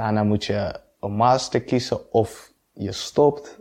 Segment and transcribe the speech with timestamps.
[0.00, 3.60] Daarna moet je een master kiezen of je stopt.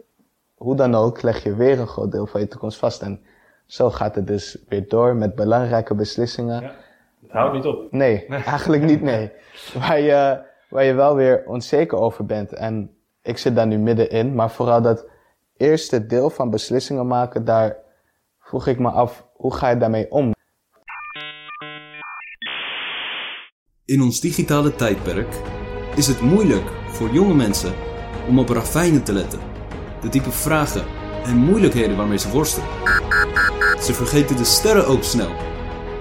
[0.55, 3.01] Hoe dan ook leg je weer een groot deel van je toekomst vast.
[3.01, 3.21] En
[3.65, 6.61] zo gaat het dus weer door met belangrijke beslissingen.
[6.61, 6.71] Ja.
[7.21, 7.91] Het houdt niet op.
[7.91, 9.31] Nee, eigenlijk niet nee.
[9.79, 12.53] Waar je, waar je wel weer onzeker over bent.
[12.53, 14.35] En ik zit daar nu middenin.
[14.35, 15.05] Maar vooral dat
[15.57, 17.77] eerste deel van beslissingen maken, daar
[18.39, 20.31] vroeg ik me af, hoe ga je daarmee om?
[23.85, 25.58] In ons digitale tijdperk
[25.99, 27.73] is het moeilijk voor jonge mensen
[28.27, 29.39] om op ravijnen te letten.
[30.01, 30.85] De type vragen
[31.23, 32.69] en moeilijkheden waarmee ze worstelen.
[33.81, 35.31] Ze vergeten de sterren ook snel.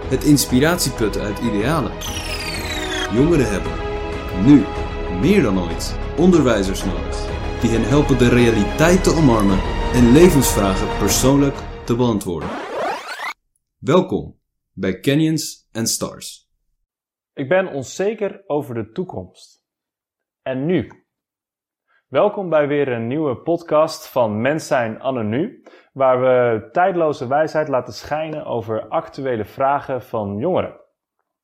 [0.08, 1.92] Het inspiratieputten uit idealen.
[3.12, 3.72] Jongeren hebben,
[4.44, 4.64] nu
[5.20, 7.16] meer dan ooit, onderwijzers nodig.
[7.60, 9.58] Die hen helpen de realiteit te omarmen
[9.94, 12.50] en levensvragen persoonlijk te beantwoorden.
[13.78, 14.38] Welkom
[14.72, 16.48] bij Canyons and Stars.
[17.34, 19.57] Ik ben onzeker over de toekomst.
[20.48, 21.04] En nu?
[22.06, 27.68] Welkom bij weer een nieuwe podcast van Mens zijn anno nu, waar we tijdloze wijsheid
[27.68, 30.80] laten schijnen over actuele vragen van jongeren.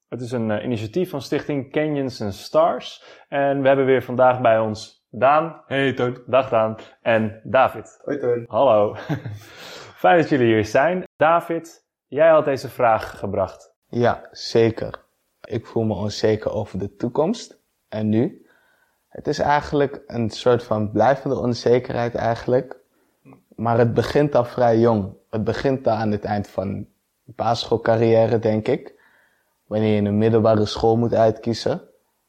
[0.09, 4.41] Het is een eh, initiatief van stichting Canyons and Stars en we hebben weer vandaag
[4.41, 5.63] bij ons Daan.
[5.67, 6.23] Hey Toon.
[6.27, 6.77] Dag Daan.
[7.03, 8.01] En David.
[8.05, 8.45] Hoi Teun.
[8.49, 8.95] Hallo.
[10.03, 11.05] Fijn dat jullie hier zijn.
[11.17, 13.75] David, jij had deze vraag gebracht.
[13.87, 15.05] Ja, zeker.
[15.41, 17.63] Ik voel me onzeker over de toekomst.
[17.89, 18.44] En nu?
[19.15, 22.77] Het is eigenlijk een soort van blijvende onzekerheid eigenlijk.
[23.57, 25.13] Maar het begint al vrij jong.
[25.31, 26.87] Het begint al aan het eind van
[27.25, 28.95] basisschoolcarrière, denk ik.
[29.67, 31.83] Wanneer je een middelbare school moet uitkiezen.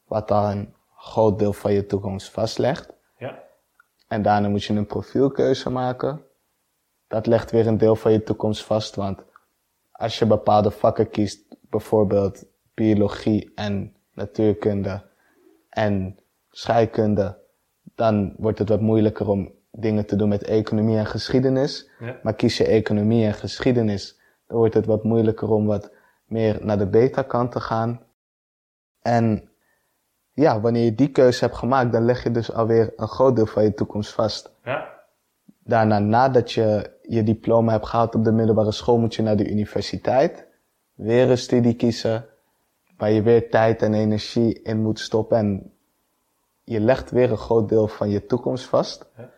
[0.07, 2.93] Wat al een groot deel van je toekomst vastlegt.
[3.17, 3.43] Ja.
[4.07, 6.21] En daarna moet je een profielkeuze maken.
[7.07, 9.23] Dat legt weer een deel van je toekomst vast, want
[9.91, 15.03] als je bepaalde vakken kiest, bijvoorbeeld biologie en natuurkunde
[15.69, 16.19] en
[16.57, 17.37] scheikunde,
[17.95, 21.89] dan wordt het wat moeilijker om dingen te doen met economie en geschiedenis.
[21.99, 22.19] Ja.
[22.23, 25.91] Maar kies je economie en geschiedenis, dan wordt het wat moeilijker om wat
[26.25, 28.01] meer naar de beta-kant te gaan.
[29.01, 29.49] En
[30.31, 33.45] ja, wanneer je die keuze hebt gemaakt, dan leg je dus alweer een groot deel
[33.45, 34.51] van je toekomst vast.
[34.63, 34.93] Ja.
[35.63, 39.49] Daarna, nadat je je diploma hebt gehaald op de middelbare school, moet je naar de
[39.49, 40.47] universiteit.
[40.93, 42.25] Weer een studie kiezen,
[42.97, 45.37] waar je weer tijd en energie in moet stoppen.
[45.37, 45.74] En
[46.65, 49.05] je legt weer een groot deel van je toekomst vast.
[49.17, 49.29] Ja.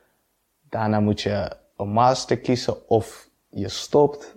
[0.70, 4.36] Daarna moet je een master kiezen of je stopt.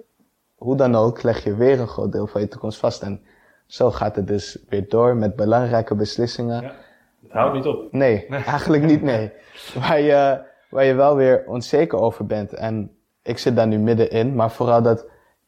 [0.54, 3.02] Hoe dan ook, leg je weer een groot deel van je toekomst vast.
[3.02, 3.22] En
[3.66, 6.62] zo gaat het dus weer door met belangrijke beslissingen.
[6.62, 6.74] Ja.
[7.22, 7.92] Het houdt niet op.
[7.92, 9.32] Nee, eigenlijk niet nee.
[9.74, 12.52] Waar je, waar je wel weer onzeker over bent.
[12.52, 15.06] En ik zit daar nu middenin, maar vooral dat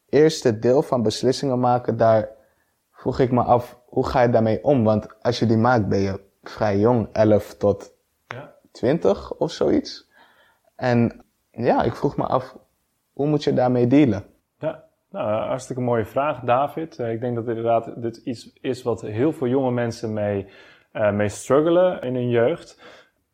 [0.09, 2.29] eerste deel van beslissingen maken, daar
[2.93, 4.85] vroeg ik me af, hoe ga je daarmee om?
[4.85, 7.93] Want als je die maakt, ben je vrij jong, 11 tot
[8.27, 8.55] Ja.
[8.73, 10.11] 20 of zoiets.
[10.77, 12.57] En ja, ik vroeg me af,
[13.13, 14.25] hoe moet je daarmee dealen?
[14.59, 16.99] Ja, nou, hartstikke mooie vraag, David.
[16.99, 20.47] Eh, ik denk dat inderdaad dit iets is wat heel veel jonge mensen mee,
[20.93, 22.81] eh, mee struggelen in hun jeugd.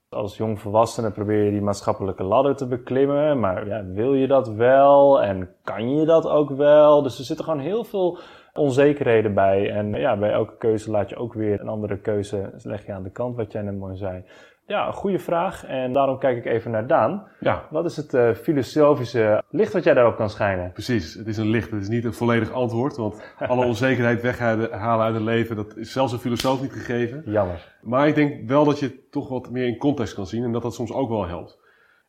[0.08, 4.48] Als jong volwassene probeer je die maatschappelijke ladder te beklimmen, maar ja, wil je dat
[4.48, 7.02] wel en kan je dat ook wel?
[7.02, 8.18] Dus er zitten gewoon heel veel
[8.54, 9.70] onzekerheden bij.
[9.70, 13.02] En ja, bij elke keuze laat je ook weer een andere keuze leg je aan
[13.02, 14.24] de kant, wat jij net mooi zei.
[14.66, 17.28] Ja, een goede vraag en daarom kijk ik even naar Daan.
[17.40, 20.72] Ja, Wat is het eh, filosofische licht wat jij daarop kan schijnen?
[20.72, 21.14] precies.
[21.14, 21.70] Het is een licht.
[21.70, 22.96] Het is niet een volledig antwoord.
[22.96, 27.22] Want alle onzekerheid weghalen uit het leven, dat is zelfs een filosoof niet gegeven.
[27.26, 27.76] Jammer.
[27.82, 30.52] Maar ik denk wel dat je het toch wat meer in context kan zien en
[30.52, 31.58] dat dat soms ook wel helpt.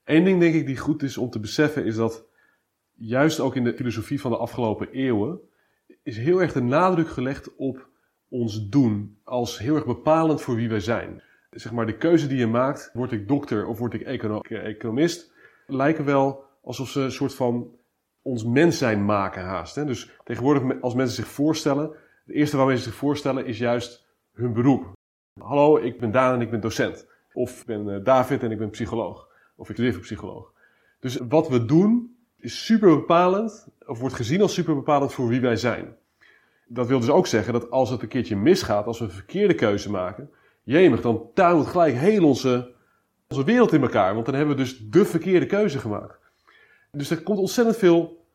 [0.06, 2.26] Eén ding denk ik die goed is om te beseffen is dat
[2.96, 5.40] juist ook in de filosofie van de afgelopen eeuwen
[6.04, 7.88] is heel erg de nadruk gelegd op
[8.30, 11.24] ons doen als heel erg bepalend voor wie wij zijn.
[11.50, 15.34] Zeg maar de keuze die je maakt, word ik dokter of word ik econo- economist,
[15.68, 17.78] lijken wel alsof ze een soort van
[18.22, 19.76] ons mens zijn maken haast.
[19.76, 19.86] Hè?
[19.86, 21.92] Dus tegenwoordig als mensen zich voorstellen,
[22.26, 24.92] het eerste waarmee ze zich voorstellen is juist hun beroep.
[25.40, 27.08] Hallo, ik ben Daan en ik ben docent.
[27.34, 29.28] Of ik ben eh, David en ik ben psycholoog.
[29.56, 30.54] Of ik voor psycholoog.
[31.00, 35.42] Dus wat we doen is super bepalend, of wordt gezien als super bepalend voor wie
[35.42, 35.96] wij zijn.
[36.68, 39.54] Dat wil dus ook zeggen dat als het een keertje misgaat, als we een verkeerde
[39.56, 40.30] keuze maken,
[40.64, 42.72] jemig, dan tuimelt gelijk heel onze,
[43.28, 44.14] onze wereld in elkaar.
[44.14, 46.20] Want dan hebben we dus de verkeerde keuze gemaakt.
[46.92, 48.26] Dus er komt ontzettend veel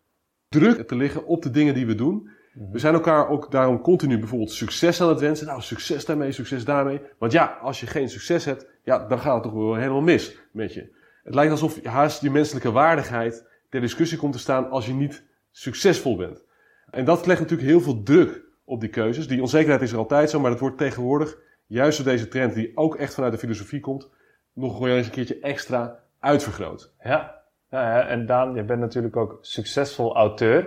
[0.49, 2.31] druk te liggen op de dingen die we doen.
[2.73, 5.47] We zijn elkaar ook daarom continu bijvoorbeeld succes aan het wensen.
[5.47, 7.01] Nou, succes daarmee, succes daarmee.
[7.19, 10.39] Want ja, als je geen succes hebt, ja, dan gaat het toch wel helemaal mis
[10.53, 10.93] met je.
[11.25, 15.25] Het lijkt alsof haast je menselijke waardigheid ter discussie komt te staan als je niet
[15.51, 16.45] succesvol bent.
[16.91, 19.29] En dat legt natuurlijk heel veel druk op die keuzes.
[19.29, 22.77] Die onzekerheid is er altijd zo, maar dat wordt tegenwoordig juist door deze trend, die
[22.77, 24.11] ook echt vanuit de filosofie komt,
[24.53, 26.93] nog gewoon eens een keertje extra uitvergroot.
[27.03, 27.43] Ja.
[27.71, 30.63] ja, en Daan, je bent natuurlijk ook succesvol auteur.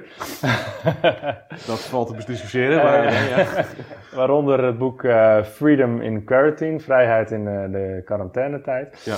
[1.68, 3.65] Dat valt te bediscussiëren, maar ja.
[4.15, 9.01] Waaronder het boek eh, Freedom in Quarantine, Vrijheid in eh, de quarantainetijd.
[9.06, 9.18] Ja.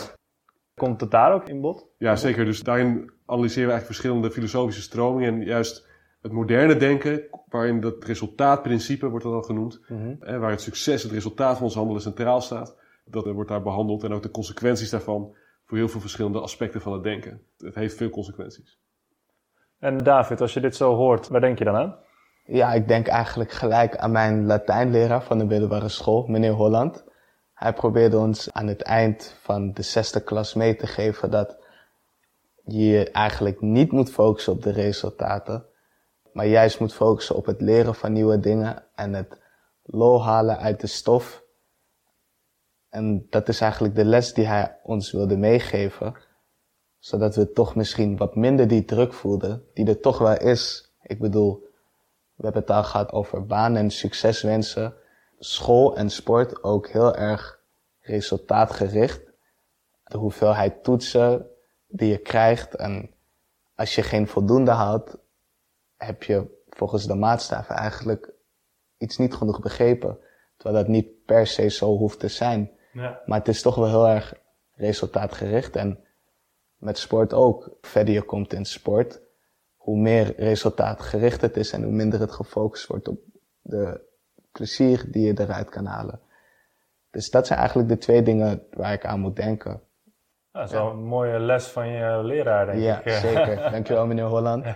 [0.76, 1.88] Komt het daar ook in bod?
[1.98, 2.46] Ja, zeker.
[2.46, 5.34] Dus daarin analyseren we eigenlijk verschillende filosofische stromingen.
[5.34, 5.88] En juist
[6.22, 9.80] het moderne denken, waarin dat resultaatprincipe wordt dat dan genoemd.
[10.20, 12.78] hè, waar het succes, het resultaat van ons handelen centraal staat.
[13.06, 14.04] Dat wordt daar behandeld.
[14.04, 15.36] En ook de consequenties daarvan
[15.66, 17.42] voor heel veel verschillende aspecten van het denken.
[17.58, 18.80] Het heeft veel consequenties.
[19.80, 21.96] En David, als je dit zo hoort, waar denk je dan aan?
[22.46, 27.04] Ja, ik denk eigenlijk gelijk aan mijn Latijnleraar van de middelbare school, meneer Holland.
[27.54, 31.58] Hij probeerde ons aan het eind van de zesde klas mee te geven dat
[32.72, 35.66] je eigenlijk niet moet focussen op de resultaten,
[36.34, 39.42] maar juist moet focussen op het leren van nieuwe dingen en het
[39.84, 41.44] lol halen uit de stof.
[42.90, 46.16] En dat is eigenlijk de les die hij ons wilde meegeven,
[46.98, 50.94] zodat we toch misschien wat minder die druk voelden, die er toch wel is.
[51.02, 51.68] Ik bedoel,
[52.36, 54.94] we hebben het al gehad over baan en succeswensen.
[55.40, 57.60] School en sport ook heel erg
[58.00, 59.22] resultaatgericht.
[60.04, 61.48] De hoeveelheid toetsen
[61.90, 62.76] die je krijgt.
[62.76, 63.14] En
[63.76, 65.18] als je geen voldoende haalt,
[65.98, 68.32] heb je volgens de maatstaven eigenlijk
[68.98, 70.20] iets niet genoeg begrepen.
[70.58, 72.72] Terwijl dat niet per se zo hoeft te zijn.
[72.94, 73.22] Ja.
[73.26, 74.34] Maar het is toch wel heel erg
[74.72, 75.76] resultaatgericht.
[75.76, 76.04] En
[76.76, 77.64] met sport ook.
[77.64, 79.22] Hoe verder je komt in sport,
[79.76, 83.20] hoe meer resultaatgericht het is en hoe minder het gefocust wordt op
[83.62, 84.02] de
[84.52, 86.20] plezier die je eruit kan halen.
[87.12, 89.82] Dus dat zijn eigenlijk de twee dingen waar ik aan moet denken.
[90.60, 93.06] Dat is wel een mooie les van je leraar, denk Ja, ik.
[93.06, 93.14] eh.
[93.32, 93.72] zeker.
[93.72, 94.66] Dankjewel meneer Holland.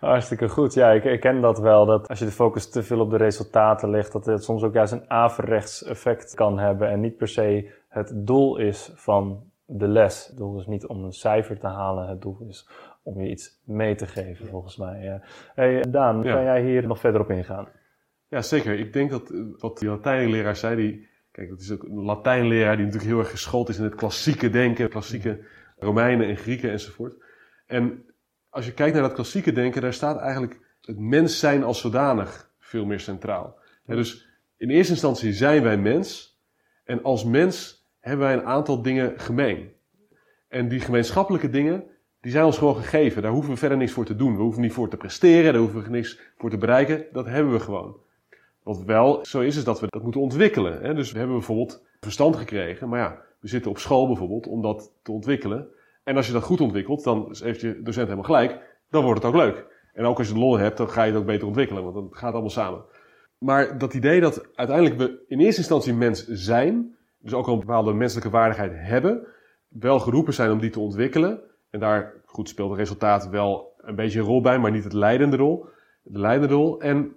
[0.00, 0.74] Hartstikke goed.
[0.74, 1.86] Ja, ik, ik ken dat wel.
[1.86, 4.72] Dat als je de focus te veel op de resultaten legt, dat het soms ook
[4.74, 6.88] juist een averechts effect kan hebben.
[6.88, 10.26] En niet per se het doel is van de les.
[10.26, 12.08] Het doel is niet om een cijfer te halen.
[12.08, 12.68] Het doel is
[13.02, 15.00] om je iets mee te geven, volgens mij.
[15.02, 15.20] Ja.
[15.54, 16.32] Hey, Daan, Ja.
[16.34, 17.68] kan jij hier nog verder op ingaan?
[18.28, 18.78] Ja, zeker.
[18.78, 21.08] Ik denk dat wat die Latijnleraar zei, die,
[21.38, 24.50] kijk, dat is ook een Latijnleraar die natuurlijk heel erg geschoold is in het klassieke
[24.50, 25.40] denken, klassieke
[25.78, 27.14] Romeinen en Grieken enzovoort.
[27.66, 28.04] En
[28.48, 32.50] als je kijkt naar dat klassieke denken, daar staat eigenlijk het mens zijn als zodanig
[32.58, 33.58] veel meer centraal.
[33.84, 36.38] Dus in eerste instantie zijn wij mens
[36.84, 39.72] en als mens hebben wij een aantal dingen gemeen.
[40.48, 41.84] En die gemeenschappelijke dingen,
[42.20, 43.22] die zijn ons gewoon gegeven.
[43.22, 44.36] Daar hoeven we verder niks voor te doen.
[44.36, 47.06] We hoeven niet voor te presteren, daar hoeven we niks voor te bereiken.
[47.12, 48.06] Dat hebben we gewoon.
[48.68, 50.80] Wat wel zo is, is dat we dat moeten ontwikkelen.
[50.82, 50.94] Hè?
[50.94, 54.92] Dus we hebben bijvoorbeeld verstand gekregen, maar ja, we zitten op school bijvoorbeeld om dat
[55.02, 55.68] te ontwikkelen.
[56.04, 59.32] En als je dat goed ontwikkelt, dan heeft je docent helemaal gelijk, dan wordt het
[59.32, 59.66] ook leuk.
[59.92, 61.94] En ook als je de lol hebt, dan ga je het ook beter ontwikkelen, want
[61.94, 62.84] dan gaat allemaal samen.
[63.38, 67.92] Maar dat idee dat uiteindelijk we in eerste instantie mens zijn, dus ook een bepaalde
[67.92, 69.26] menselijke waardigheid hebben,
[69.68, 71.40] wel geroepen zijn om die te ontwikkelen.
[71.70, 74.92] En daar, goed, speelt het resultaat wel een beetje een rol bij, maar niet het
[74.92, 75.66] leidende rol.
[76.02, 76.80] De leidende rol.
[76.80, 77.16] En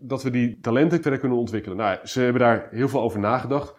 [0.00, 1.76] dat we die talenten verder kunnen ontwikkelen.
[1.76, 3.74] Nou, ze hebben daar heel veel over nagedacht.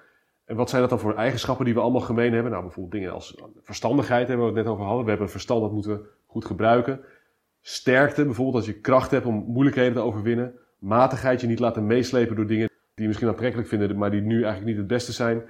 [0.46, 2.52] En wat zijn dat dan voor eigenschappen die we allemaal gemeen hebben?
[2.52, 5.04] Nou, bijvoorbeeld dingen als verstandigheid hebben we het net over hadden.
[5.04, 7.00] We hebben verstand, dat moeten we goed gebruiken.
[7.62, 10.54] Sterkte, bijvoorbeeld als je kracht hebt om moeilijkheden te overwinnen.
[10.80, 14.36] Matigheid, je niet laten meeslepen door dingen die je misschien aantrekkelijk vinden, maar die nu
[14.36, 15.44] eigenlijk niet het beste zijn.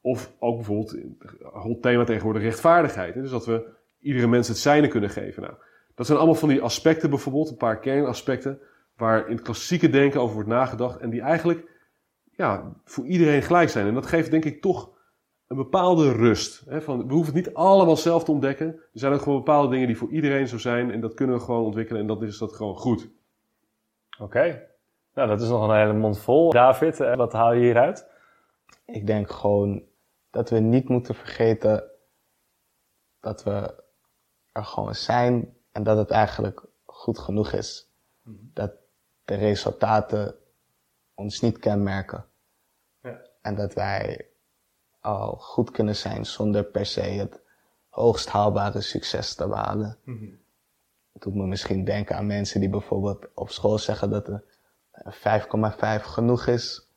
[0.00, 0.96] Of ook bijvoorbeeld,
[1.42, 3.14] hot thema tegenwoordig, rechtvaardigheid.
[3.14, 3.66] Dus dat we
[4.00, 5.42] iedere mens het zijne kunnen geven.
[5.42, 5.54] Nou,
[5.94, 8.58] dat zijn allemaal van die aspecten bijvoorbeeld, een paar kernaspecten,
[8.96, 10.98] waar in het klassieke denken over wordt nagedacht.
[10.98, 11.68] En die eigenlijk
[12.30, 13.86] ja, voor iedereen gelijk zijn.
[13.86, 14.90] En dat geeft denk ik toch
[15.46, 16.62] een bepaalde rust.
[16.68, 16.82] Hè?
[16.82, 18.66] Van, we hoeven het niet allemaal zelf te ontdekken.
[18.66, 20.90] Er zijn ook gewoon bepaalde dingen die voor iedereen zo zijn.
[20.90, 22.00] En dat kunnen we gewoon ontwikkelen.
[22.00, 23.08] En dat is dat gewoon goed.
[24.18, 24.68] Oké.
[25.14, 26.50] Nou, dat is nog een hele mond vol.
[26.50, 28.08] David, eh, wat haal je hieruit?
[28.86, 29.82] Ik denk gewoon
[30.30, 31.84] dat we niet moeten vergeten
[33.20, 33.82] dat we
[34.52, 37.90] er gewoon zijn en dat het eigenlijk goed genoeg is.
[38.52, 38.72] Dat
[39.24, 40.34] de resultaten
[41.14, 42.24] ons niet kenmerken.
[43.02, 43.20] Ja.
[43.42, 44.28] En dat wij
[45.00, 47.40] al goed kunnen zijn zonder per se het
[47.88, 49.98] hoogst haalbare succes te behalen.
[51.12, 54.42] Het doet me misschien denken aan mensen die bijvoorbeeld op school zeggen dat een
[55.98, 56.92] 5,5 genoeg is.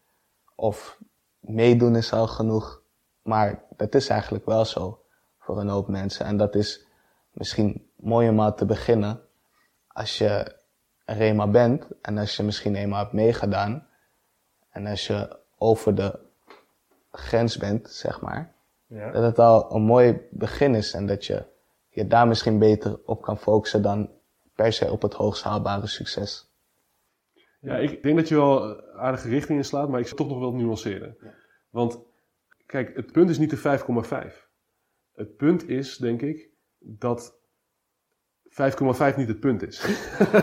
[0.56, 1.00] Of
[1.40, 2.82] meedoen is al genoeg.
[3.22, 5.06] Maar dat is eigenlijk wel zo
[5.40, 6.26] voor een hoop mensen.
[6.26, 6.86] En dat is
[7.32, 9.22] misschien mooi om aan te beginnen.
[9.88, 10.57] Als je
[11.08, 13.88] er eenmaal bent en als je misschien eenmaal hebt meegedaan.
[14.70, 16.20] En als je over de
[17.12, 18.54] grens bent, zeg maar.
[18.86, 19.12] Ja.
[19.12, 21.46] Dat het al een mooi begin is en dat je
[21.90, 24.10] je daar misschien beter op kan focussen dan
[24.56, 26.50] per se op het hoogst haalbare succes.
[27.60, 30.54] Ja, ik denk dat je wel aardige richting inslaat, maar ik zou toch nog wel
[30.54, 31.18] nuanceren.
[31.70, 32.00] Want
[32.66, 33.80] kijk, het punt is niet de
[34.32, 34.48] 5,5.
[35.14, 36.50] Het punt is, denk ik,
[36.80, 37.38] dat
[39.12, 39.88] 5,5 niet het punt is.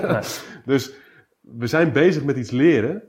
[0.64, 0.94] dus
[1.40, 3.08] we zijn bezig met iets leren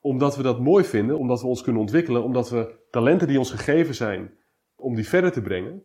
[0.00, 3.50] omdat we dat mooi vinden, omdat we ons kunnen ontwikkelen, omdat we talenten die ons
[3.50, 4.34] gegeven zijn,
[4.76, 5.82] om die verder te brengen.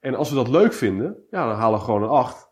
[0.00, 2.48] En als we dat leuk vinden, ja, dan halen we gewoon een 8.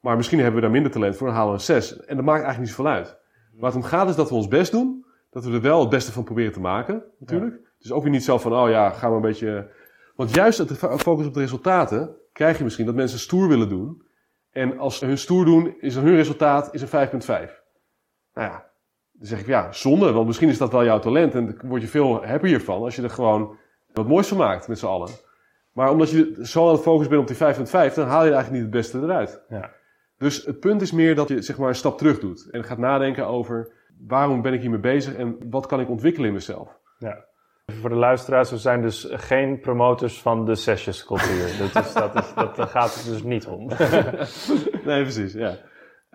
[0.00, 1.96] Maar misschien hebben we daar minder talent voor, dan halen we een 6.
[1.96, 3.18] En dat maakt eigenlijk niet zoveel uit.
[3.52, 5.88] Waar het om gaat is dat we ons best doen, dat we er wel het
[5.88, 7.60] beste van proberen te maken, natuurlijk.
[7.78, 9.70] Dus ook weer niet zo van, oh ja, gaan we een beetje...
[10.14, 14.05] Want juist het focus op de resultaten, krijg je misschien dat mensen stoer willen doen.
[14.56, 17.20] En als ze hun stoer doen, is hun resultaat is een 5,5.
[18.32, 18.70] Nou ja,
[19.12, 21.82] dan zeg ik ja, zonde, want misschien is dat wel jouw talent en daar word
[21.82, 23.56] je veel happier van als je er gewoon
[23.92, 25.10] wat moois van maakt met z'n allen.
[25.72, 28.50] Maar omdat je zo aan het focussen bent op die 5,5, dan haal je eigenlijk
[28.50, 29.44] niet het beste eruit.
[29.48, 29.72] Ja.
[30.18, 32.78] Dus het punt is meer dat je zeg maar een stap terug doet en gaat
[32.78, 33.72] nadenken over
[34.06, 36.78] waarom ben ik hiermee bezig en wat kan ik ontwikkelen in mezelf.
[36.98, 37.24] Ja.
[37.72, 41.70] Voor de luisteraars, we zijn dus geen promotors van de sessionscultuur.
[41.72, 43.66] dat, is, dat, dat, gaat het dus niet om.
[44.88, 45.58] nee, precies, ja.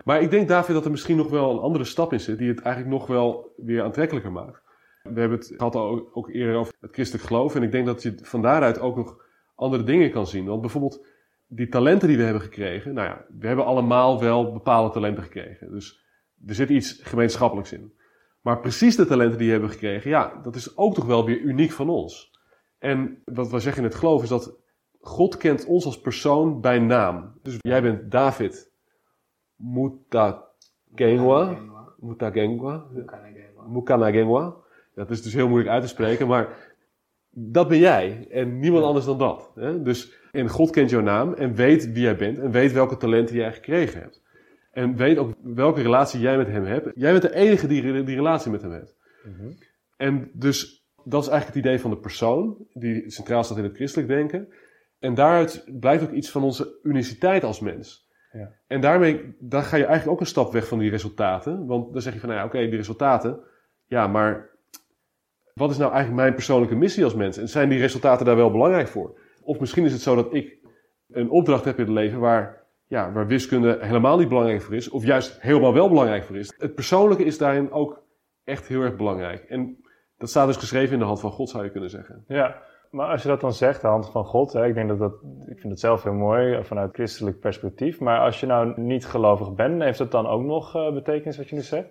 [0.04, 2.48] Maar ik denk, David, dat er misschien nog wel een andere stap in zit die
[2.48, 4.62] het eigenlijk nog wel weer aantrekkelijker maakt.
[5.02, 5.76] We hebben het gehad
[6.12, 7.54] ook eerder over het christelijk geloof.
[7.54, 9.16] En ik denk dat je van daaruit ook nog
[9.54, 10.46] andere dingen kan zien.
[10.46, 11.06] Want bijvoorbeeld
[11.46, 12.94] die talenten die we hebben gekregen.
[12.94, 15.70] Nou ja, we hebben allemaal wel bepaalde talenten gekregen.
[15.70, 16.04] Dus
[16.46, 17.92] er zit iets gemeenschappelijks in.
[18.42, 21.38] Maar precies de talenten die we hebben gekregen, ja, dat is ook toch wel weer
[21.38, 22.30] uniek van ons.
[22.78, 24.56] En wat we zeggen in het geloof is dat
[25.00, 27.38] God kent ons als persoon bij naam.
[27.42, 28.72] Dus jij bent David
[29.56, 31.58] Mutagengwa.
[31.96, 32.86] Mutagengwa.
[33.68, 34.56] Mukanagengwa.
[34.94, 36.74] Dat is dus heel moeilijk uit te spreken, maar
[37.30, 39.52] dat ben jij en niemand anders dan dat.
[39.54, 39.82] Hè?
[39.82, 43.36] Dus, en God kent jouw naam en weet wie jij bent en weet welke talenten
[43.36, 44.22] jij gekregen hebt.
[44.72, 46.90] En weet ook welke relatie jij met hem hebt.
[46.94, 48.96] Jij bent de enige die die relatie met hem hebt.
[49.96, 53.74] En dus dat is eigenlijk het idee van de persoon, die centraal staat in het
[53.74, 54.48] christelijk denken.
[54.98, 58.10] En daaruit blijkt ook iets van onze uniciteit als mens.
[58.32, 58.52] Ja.
[58.66, 61.66] En daarmee dan ga je eigenlijk ook een stap weg van die resultaten.
[61.66, 63.40] Want dan zeg je van, nou ja, oké, die resultaten.
[63.86, 64.50] Ja, maar
[65.54, 67.36] wat is nou eigenlijk mijn persoonlijke missie als mens?
[67.36, 69.20] En zijn die resultaten daar wel belangrijk voor?
[69.42, 70.58] Of misschien is het zo dat ik
[71.08, 72.61] een opdracht heb in het leven waar,
[72.92, 74.90] ja, waar wiskunde helemaal niet belangrijk voor is.
[74.90, 76.54] Of juist helemaal wel belangrijk voor is.
[76.58, 78.02] Het persoonlijke is daarin ook
[78.44, 79.44] echt heel erg belangrijk.
[79.44, 79.84] En
[80.16, 82.24] dat staat dus geschreven in de hand van God, zou je kunnen zeggen.
[82.28, 84.98] Ja, maar als je dat dan zegt, de hand van God, hè, ik denk dat
[84.98, 85.12] dat,
[85.46, 88.00] ik vind het zelf heel mooi eh, vanuit christelijk perspectief.
[88.00, 91.48] Maar als je nou niet gelovig bent, heeft dat dan ook nog uh, betekenis wat
[91.48, 91.88] je nu zegt?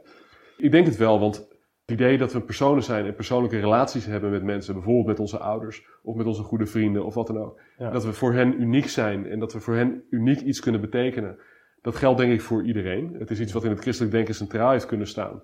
[0.58, 1.48] Ik denk het wel, want
[1.92, 5.38] het idee dat we personen zijn en persoonlijke relaties hebben met mensen, bijvoorbeeld met onze
[5.38, 7.60] ouders of met onze goede vrienden of wat dan ook.
[7.78, 7.90] Ja.
[7.90, 11.38] Dat we voor hen uniek zijn en dat we voor hen uniek iets kunnen betekenen.
[11.82, 13.16] Dat geldt denk ik voor iedereen.
[13.20, 15.42] Het is iets wat in het christelijk denken centraal heeft kunnen staan.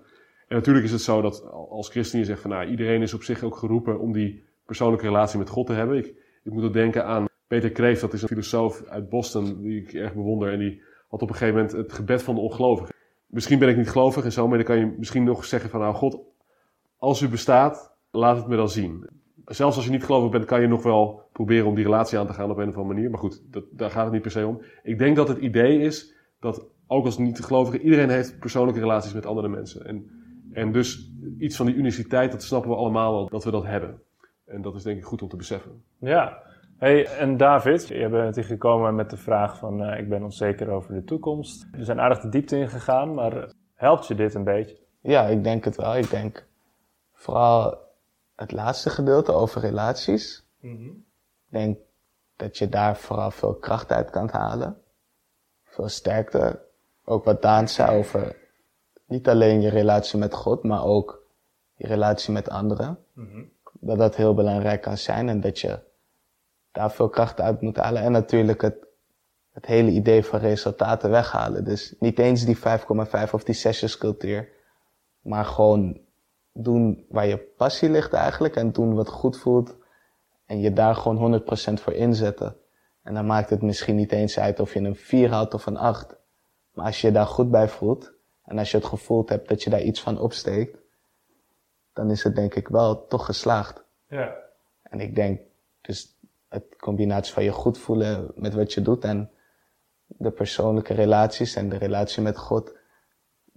[0.48, 3.22] En natuurlijk is het zo dat als christen je zegt van nou, iedereen is op
[3.22, 5.96] zich ook geroepen om die persoonlijke relatie met God te hebben.
[5.96, 6.06] Ik,
[6.44, 9.92] ik moet ook denken aan Peter Kreeft, dat is een filosoof uit Boston die ik
[9.92, 10.52] erg bewonder.
[10.52, 12.94] En die had op een gegeven moment het gebed van de ongelovigen.
[13.26, 15.80] Misschien ben ik niet gelovig en zo, maar dan kan je misschien nog zeggen van
[15.80, 16.18] nou God,
[16.98, 19.08] als u bestaat, laat het me dan zien.
[19.44, 22.26] Zelfs als je niet gelovig bent, kan je nog wel proberen om die relatie aan
[22.26, 23.10] te gaan op een of andere manier.
[23.10, 24.62] Maar goed, dat, daar gaat het niet per se om.
[24.82, 29.26] Ik denk dat het idee is dat ook als niet-gelovige, iedereen heeft persoonlijke relaties met
[29.26, 29.86] andere mensen.
[29.86, 30.10] En,
[30.52, 34.02] en dus iets van die uniciteit, dat snappen we allemaal wel, dat we dat hebben.
[34.46, 35.82] En dat is denk ik goed om te beseffen.
[35.98, 36.42] Ja.
[36.78, 40.70] Hey, en David, je bent hier gekomen met de vraag van uh, ik ben onzeker
[40.70, 41.68] over de toekomst.
[41.70, 44.76] We zijn aardig de diepte ingegaan, maar helpt je dit een beetje?
[45.00, 45.96] Ja, ik denk het wel.
[45.96, 46.47] Ik denk
[47.18, 47.78] vooral
[48.34, 50.44] het laatste gedeelte over relaties.
[51.46, 51.78] Ik denk
[52.36, 54.82] dat je daar vooral veel kracht uit kan halen.
[55.64, 56.60] Veel sterkte.
[57.04, 58.36] Ook wat Daan zei over
[59.04, 61.22] niet alleen je relatie met God, maar ook
[61.74, 62.98] je relatie met anderen.
[63.72, 65.78] Dat dat heel belangrijk kan zijn en dat je
[66.72, 68.02] daar veel kracht uit moet halen.
[68.02, 68.86] En natuurlijk het,
[69.52, 71.64] het hele idee van resultaten weghalen.
[71.64, 72.62] Dus niet eens die 5,5
[73.32, 74.48] of die sessionscultuur,
[75.20, 76.06] maar gewoon
[76.62, 79.76] doen waar je passie ligt eigenlijk en doen wat goed voelt.
[80.46, 81.44] En je daar gewoon 100%
[81.82, 82.56] voor inzetten.
[83.02, 85.76] En dan maakt het misschien niet eens uit of je een 4 haalt of een
[85.76, 86.16] 8.
[86.72, 88.12] Maar als je je daar goed bij voelt
[88.44, 90.78] en als je het gevoel hebt dat je daar iets van opsteekt,
[91.92, 93.84] dan is het denk ik wel toch geslaagd.
[94.08, 94.34] Ja.
[94.82, 95.40] En ik denk
[95.80, 99.30] dus het combinatie van je goed voelen met wat je doet en
[100.06, 102.77] de persoonlijke relaties en de relatie met God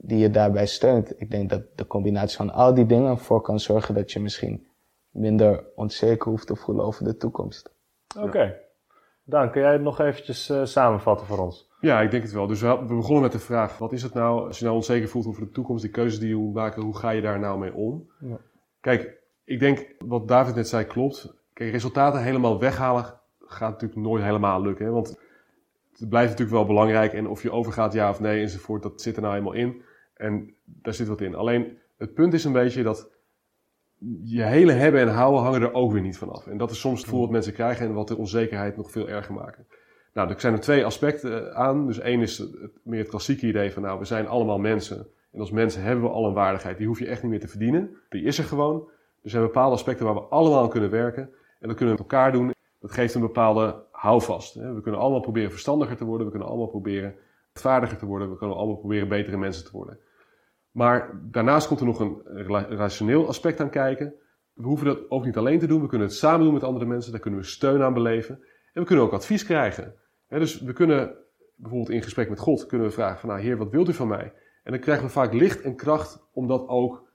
[0.04, 1.22] die je daarbij steunt.
[1.22, 4.68] Ik denk dat de combinatie van al die dingen ervoor kan zorgen dat je misschien
[5.10, 7.74] minder onzeker hoeft te voelen over de toekomst.
[8.18, 8.26] Oké.
[8.26, 8.58] Okay.
[9.24, 11.70] Dan kun jij het nog eventjes uh, samenvatten voor ons?
[11.80, 12.48] Ja, ik denk het wel.
[12.48, 15.10] Dus we, we begonnen met de vraag, wat is het nou, als je nou onzeker
[15.10, 17.60] voelt over de toekomst, die keuzes die je moet maken, hoe ga je daar nou
[17.60, 18.10] mee om?
[18.20, 18.38] Ja.
[18.80, 21.34] Kijk, ik denk, wat David net zei klopt.
[21.54, 23.06] Kijk, resultaten helemaal weghalen
[23.40, 24.86] gaat natuurlijk nooit helemaal lukken.
[24.86, 24.92] Hè?
[24.92, 25.20] Want
[25.98, 29.16] het blijft natuurlijk wel belangrijk en of je overgaat ja of nee enzovoort, dat zit
[29.16, 29.82] er nou helemaal in.
[30.22, 31.36] En daar zit wat in.
[31.36, 33.10] Alleen, het punt is een beetje dat
[34.24, 36.48] je hele hebben en houden hangen er ook weer niet vanaf.
[36.48, 39.10] En dat is soms het gevoel wat mensen krijgen en wat de onzekerheid nog veel
[39.10, 39.68] erger maken.
[40.14, 41.88] Nou, er zijn er twee aspecten aan.
[41.88, 45.08] Dus één is het, meer het klassieke idee van, nou, we zijn allemaal mensen.
[45.32, 46.78] En als mensen hebben we al een waardigheid.
[46.78, 47.98] Die hoef je echt niet meer te verdienen.
[48.10, 48.90] Die is er gewoon.
[49.22, 51.24] Er zijn bepaalde aspecten waar we allemaal aan kunnen werken.
[51.60, 52.54] En dat kunnen we met elkaar doen.
[52.80, 54.54] Dat geeft een bepaalde houvast.
[54.54, 56.26] We kunnen allemaal proberen verstandiger te worden.
[56.26, 57.16] We kunnen allemaal proberen
[57.54, 58.30] vaardiger te worden.
[58.30, 60.00] We kunnen allemaal proberen betere mensen te worden.
[60.72, 62.22] Maar daarnaast komt er nog een
[62.78, 64.14] rationeel aspect aan kijken.
[64.54, 65.82] We hoeven dat ook niet alleen te doen.
[65.82, 67.12] We kunnen het samen doen met andere mensen.
[67.12, 68.36] Daar kunnen we steun aan beleven.
[68.74, 69.96] En we kunnen ook advies krijgen.
[70.28, 71.16] dus we kunnen
[71.56, 74.08] bijvoorbeeld in gesprek met God kunnen we vragen van nou Heer, wat wilt u van
[74.08, 74.34] mij?
[74.64, 77.10] En dan krijgen we vaak licht en kracht om dat ook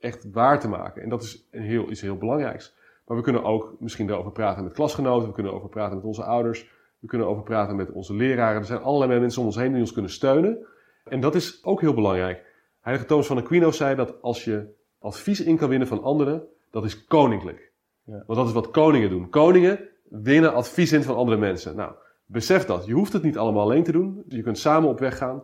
[0.00, 1.02] echt waar te maken.
[1.02, 2.76] En dat is een heel, iets heel belangrijks.
[3.06, 5.28] Maar we kunnen ook misschien daarover praten met klasgenoten.
[5.28, 6.70] We kunnen over praten met onze ouders.
[6.98, 8.60] We kunnen over praten met onze leraren.
[8.60, 10.66] Er zijn allerlei mensen om ons heen die ons kunnen steunen.
[11.04, 12.44] En dat is ook heel belangrijk.
[12.80, 14.66] Heilige Thomas van Aquino zei dat als je
[14.98, 17.72] advies in kan winnen van anderen, dat is koninklijk.
[18.04, 18.22] Ja.
[18.26, 19.28] Want dat is wat koningen doen.
[19.28, 21.76] Koningen winnen advies in van andere mensen.
[21.76, 21.92] Nou,
[22.26, 22.86] besef dat.
[22.86, 24.24] Je hoeft het niet allemaal alleen te doen.
[24.28, 25.42] Je kunt samen op weg gaan.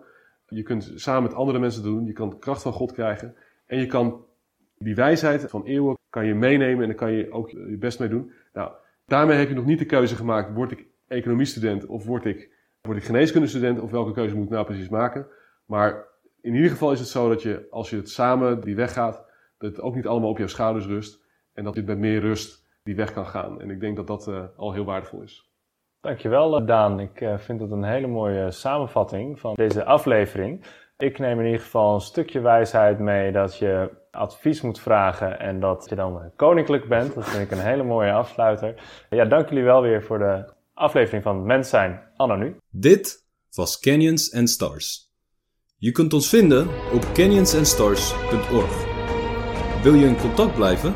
[0.49, 2.07] Je kunt samen met andere mensen doen.
[2.07, 3.35] Je kan de kracht van God krijgen.
[3.66, 4.25] En je kan
[4.78, 8.09] die wijsheid van eeuwen kan je meenemen en daar kan je ook je best mee
[8.09, 8.33] doen.
[8.52, 8.73] Nou,
[9.07, 10.55] daarmee heb je nog niet de keuze gemaakt.
[10.55, 12.50] Word ik economiestudent of word ik,
[12.81, 13.81] word ik geneeskundestudent?
[13.81, 15.26] Of welke keuze moet ik nou precies maken?
[15.64, 16.05] Maar
[16.47, 19.25] in ieder geval is het zo dat je, als je het samen die weg gaat,
[19.59, 21.25] dat het ook niet allemaal op jouw schouders rust.
[21.53, 23.61] En dat je met meer rust die weg kan gaan.
[23.61, 25.50] En ik denk dat dat uh, al heel waardevol is.
[26.00, 27.00] Dankjewel eh, Daan.
[27.00, 30.65] Ik uh, vind het een hele mooie samenvatting van deze aflevering.
[30.99, 35.61] Ik neem in ieder geval een stukje wijsheid mee dat je advies moet vragen en
[35.61, 37.15] dat je dan koninklijk bent.
[37.15, 38.75] Dat vind ik een hele mooie afsluiter.
[39.11, 42.57] Ja, dank jullie wel weer voor de aflevering van Mens zijn anno nu.
[42.71, 45.05] Dit was Canyons and Stars.
[45.78, 48.84] Je kunt ons vinden op canyonsandstars.org.
[49.82, 50.95] Wil je in contact blijven?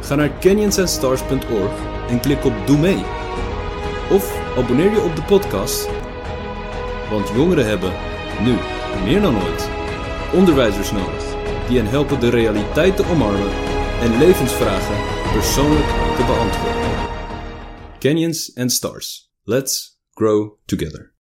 [0.00, 1.72] Ga naar canyonsandstars.org
[2.08, 3.04] en klik op Doe mee.
[4.10, 5.88] Of abonneer je op de podcast.
[7.10, 7.92] Want jongeren hebben,
[8.44, 8.54] nu
[9.04, 9.68] meer dan ooit,
[10.34, 11.24] onderwijzers nodig
[11.68, 13.50] die hen helpen de realiteit te omarmen
[14.00, 14.96] en levensvragen
[15.32, 17.08] persoonlijk te beantwoorden.
[17.98, 19.32] Canyons and Stars.
[19.42, 21.19] Let's grow together.